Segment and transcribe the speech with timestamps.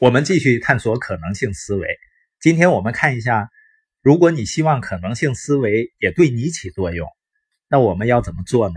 [0.00, 1.86] 我们继续探索可能性思维。
[2.40, 3.50] 今天我们看一下，
[4.00, 7.06] 如果你希望可能性思维也对你起作用，
[7.68, 8.76] 那我们要怎么做呢？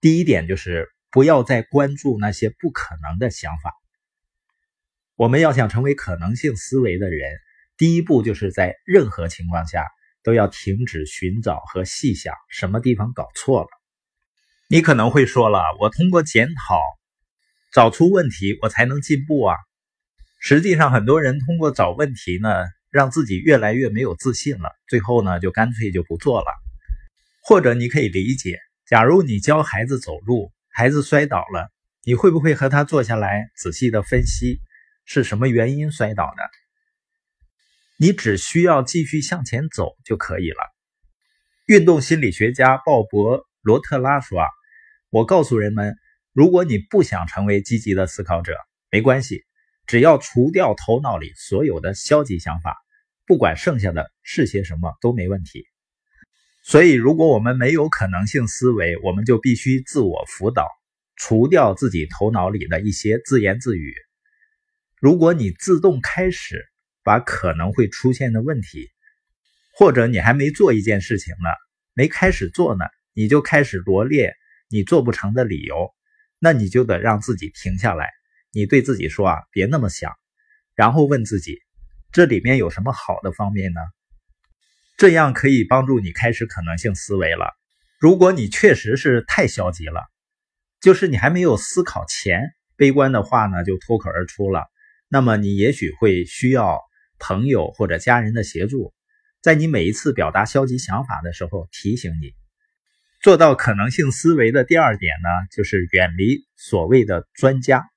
[0.00, 3.74] 第一点就是不要再关注那些不可能的想法。
[5.16, 7.32] 我们要想成为可能性思维的人，
[7.76, 9.88] 第一步就是在任何情况下
[10.22, 13.68] 都要停止寻找和细想什么地方搞错了。
[14.68, 16.78] 你可能会说了，我通过检讨
[17.72, 19.56] 找出问题，我才能进步啊。
[20.44, 22.48] 实际上，很多人通过找问题呢，
[22.90, 26.46] 让自己越来越没有自信了，最后呢，就干脆就不做了。
[27.44, 31.70] 或者你可以理解，假如你教孩子走路，孩子摔倒了，
[32.02, 34.58] 你会不会和他坐下来仔细的分析
[35.04, 36.42] 是什么原因摔倒的？
[37.96, 40.58] 你只需要继续向前走就可以了。
[41.66, 44.48] 运动心理学家鲍勃·罗特拉说：“啊，
[45.10, 45.94] 我告诉人们，
[46.32, 48.56] 如果你不想成为积极的思考者，
[48.90, 49.44] 没关系。”
[49.92, 52.74] 只要除掉头脑里所有的消极想法，
[53.26, 55.66] 不管剩下的是些什么都没问题。
[56.64, 60.66] 所以，如果我们没有可能性思维，我们就必须自我辅导，
[61.16, 63.92] 除掉自己头脑里的一些自言自语。
[64.98, 66.64] 如果你自动开始
[67.04, 68.88] 把可能会出现的问题，
[69.74, 71.50] 或者你还没做一件事情呢，
[71.92, 74.32] 没开始做呢，你就开始罗列
[74.70, 75.90] 你做不成的理由，
[76.38, 78.08] 那你就得让自己停下来。
[78.52, 80.12] 你对自己说啊，别那么想，
[80.74, 81.58] 然后问自己，
[82.12, 83.80] 这里面有什么好的方面呢？
[84.98, 87.52] 这样可以帮助你开始可能性思维了。
[87.98, 90.02] 如果你确实是太消极了，
[90.80, 94.66] 就是你还没有思考前，悲观的话呢就脱口而出了，
[95.08, 96.80] 那么你也许会需要
[97.18, 98.92] 朋友或者家人的协助，
[99.40, 102.34] 在你每一次表达消极想法的时候提醒你。
[103.22, 107.88] 做到可能性思维的第二点呢，就是远离所谓的专家。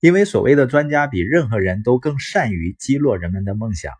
[0.00, 3.92] 因为所谓的专家比任何人都更善于击落人们的梦想。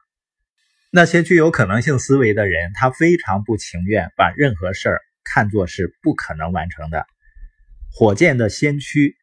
[0.91, 7.07] 那些具有可能性思维的人，他非常不情愿把任何事儿看作是不可能完成的。
[7.93, 9.17] 火箭的先驱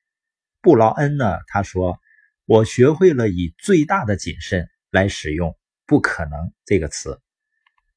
[0.61, 1.37] 布劳恩呢？
[1.47, 1.99] 他说
[2.45, 5.57] ：“我学会了以最大的谨慎来使用
[5.87, 7.19] ‘不可能’这个词。”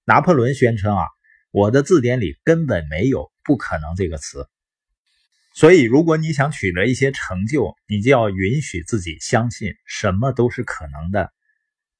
[0.04, 1.04] 拿破仑宣称：“啊，
[1.50, 4.48] 我的字典里根本没有‘不可能’这个词。”
[5.60, 11.34] 所以，如果你想取得一些成就，你就要允许自己相信什么都是可能的，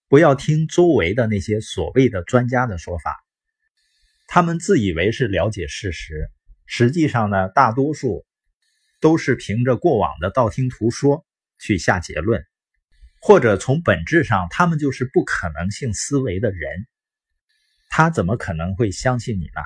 [0.08, 3.22] 不要听周围的那些所谓的专家的说法。
[4.26, 6.30] 他们自以为是了解事实，
[6.64, 8.24] 实际上呢，大多数
[8.98, 11.26] 都是凭着过往的道听途说
[11.58, 12.42] 去下结论，
[13.20, 16.86] 或者从本质上，他们就是不可能性思维的人。
[17.90, 19.60] 他怎么可能会相信你呢？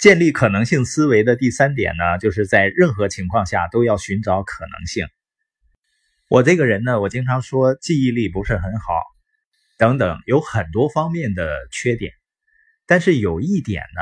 [0.00, 5.06] 建立可能性思维的第三点呢，就是在任何情况下都要寻找可能性。
[6.26, 8.94] 我这个人呢，我经常说记忆力不是很好，
[9.76, 12.14] 等等，有很多方面的缺点。
[12.86, 14.00] 但是有一点呢，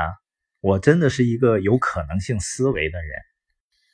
[0.61, 3.11] 我真的是一个有可能性思维的人。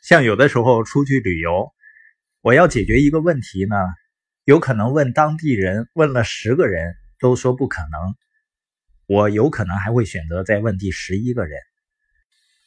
[0.03, 1.73] 像有的时候出去旅游，
[2.41, 3.75] 我要解决一个问题呢，
[4.43, 8.15] 有可能问当地人，问了十个人都说不可能，
[9.07, 11.59] 我有可能还会选择再问第十一个人。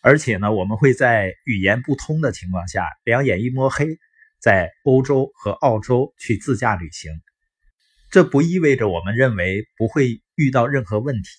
[0.01, 3.99] 而且呢，我们会在语言不通的情况下，两眼一摸黑，
[4.41, 7.13] 在欧洲和澳洲去自驾旅行。
[8.11, 11.31] 这不意味着我们认为不会遇到任何问题，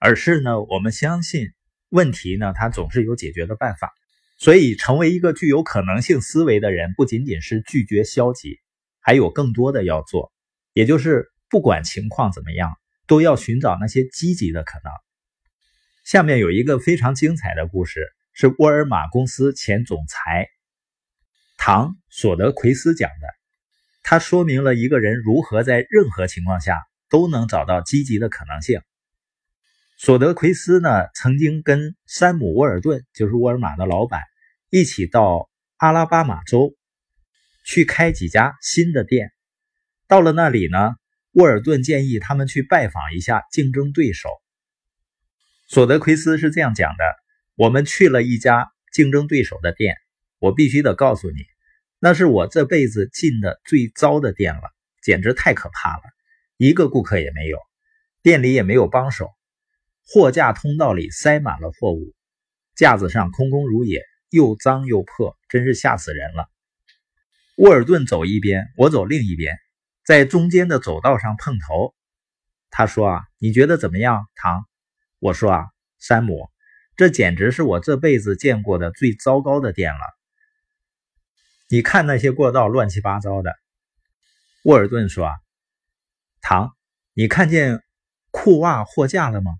[0.00, 1.48] 而是呢，我们相信
[1.90, 3.92] 问题呢，它总是有解决的办法。
[4.40, 8.58] 所以，成为一个具有可能性思维的人，不仅仅是拒绝消极，
[9.00, 10.32] 还有更多的要做，
[10.72, 12.72] 也就是不管情况怎么样，
[13.06, 14.92] 都要寻找那些积极的可能。
[16.08, 18.00] 下面有一个非常精彩的故事，
[18.32, 20.48] 是沃尔玛公司前总裁
[21.58, 23.26] 唐索德奎斯讲的。
[24.02, 26.78] 他说明了一个人如何在任何情况下
[27.10, 28.80] 都能找到积极的可能性。
[29.98, 34.22] 索德奎斯呢，曾经跟山姆沃尔顿，就是沃尔玛的老板，
[34.70, 36.74] 一起到阿拉巴马州
[37.66, 39.30] 去开几家新的店。
[40.06, 40.94] 到了那里呢，
[41.32, 44.30] 沃尔顿建议他们去拜访一下竞争对手。
[45.70, 47.04] 索德奎斯是这样讲的
[47.54, 49.96] ：“我们去了一家竞争对手的店，
[50.38, 51.44] 我必须得告诉你，
[51.98, 54.62] 那是我这辈子进的最糟的店了，
[55.02, 56.02] 简直太可怕了，
[56.56, 57.58] 一个顾客也没有，
[58.22, 59.28] 店里也没有帮手，
[60.06, 62.14] 货架通道里塞满了货物，
[62.74, 66.48] 架子上空空如也，又脏又破，真是吓死人了。”
[67.56, 69.58] 沃尔顿走一边，我走另一边，
[70.02, 71.94] 在中间的走道上碰头。
[72.70, 74.64] 他说：“啊，你觉得怎么样，唐？”
[75.20, 75.66] 我说啊，
[75.98, 76.48] 山姆，
[76.96, 80.00] 这简直是我这辈子见过的最糟糕的店了。
[81.68, 83.52] 你看那些过道乱七八糟的。
[84.64, 85.34] 沃尔顿说啊
[86.40, 86.76] ：“唐，
[87.14, 87.82] 你看见
[88.30, 89.52] 裤袜货架了吗？”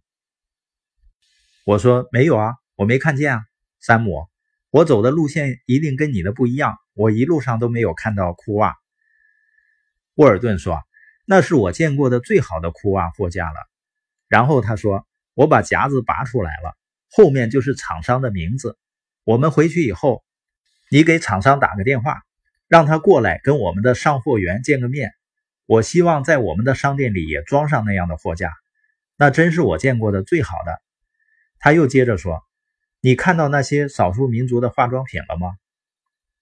[1.66, 3.44] 我说：“没有啊，我没看见啊。”
[3.81, 4.28] 山姆，
[4.70, 8.76] 我走的路线一定跟你的不一样，我一路上都没有看到裤袜。
[10.14, 10.81] 沃尔顿说
[11.26, 13.56] ：“那是我见过的最好的裤袜货架了。”
[14.28, 15.06] 然后他说
[15.38, 16.76] ：“我把夹子拔出来了，
[17.12, 18.76] 后面就是厂商的名字。
[19.23, 20.25] 我们回去以后，
[20.90, 22.25] 你给厂商打个电话，
[22.67, 25.12] 让他过来跟我们的上货员见个面。
[25.64, 28.52] 我希望在我们的商店里也装上那样的货架，
[29.17, 30.82] 那真是我见过的最好的。”
[31.61, 32.43] 他又接着说
[33.00, 35.56] ：“你看到那些少数民族的化妆品了吗？”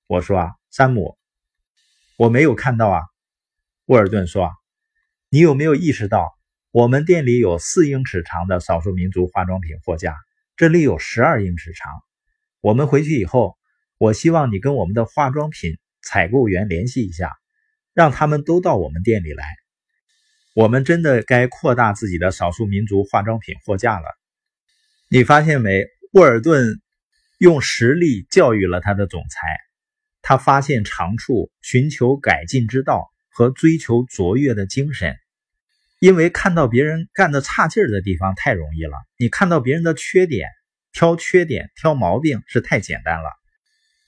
[0.08, 1.18] 我说：“啊，山姆，
[2.16, 3.02] 我没有看到啊。”
[3.84, 4.54] 沃尔顿说
[5.28, 6.35] ：“你有没有意识到，
[6.72, 10.14] 我们店里有四英尺长的少数民族化妆品货架，
[10.56, 11.90] 这里有十二英尺长。
[12.60, 13.56] 我们回去以后，
[13.98, 17.36] 我希望你跟我们的化妆品采购员联系一下，
[17.94, 19.44] 让他们都到我们店里来。
[20.54, 24.06] 我们真的该扩大自己的少数民族化妆品货架了。
[25.08, 25.86] 你发现没？
[26.12, 26.80] 沃尔顿
[27.38, 29.48] 用实力教育了他的总裁，
[30.22, 35.14] 他发现长处，寻求改进之道。”和追求卓越的精神，
[35.98, 38.96] 因为看到别人干的差劲儿的地方太容易了。
[39.16, 40.48] 你看到别人的缺点，
[40.92, 43.30] 挑缺点、挑毛病是太简单了。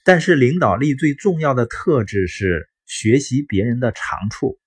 [0.03, 4.59] 但是领导力最重要的特质是学习别人的长处。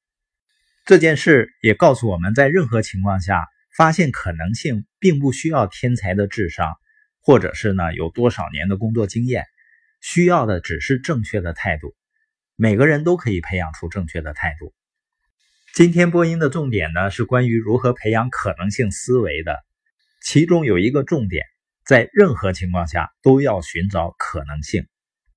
[0.84, 3.46] 这件事也告诉我们在任何情况下
[3.76, 6.74] 发现可能性，并不需要天才的智商，
[7.20, 9.46] 或者是呢有多少年的工作经验，
[10.00, 11.94] 需要的只是正确的态度。
[12.56, 14.74] 每个人都可以培养出正确的态度。
[15.74, 19.56] 今天播音的重点呢是关于如何培养可能性思维的，
[20.22, 21.46] 其中有一个重点，
[21.86, 24.86] 在任何情况下都要寻找可能性。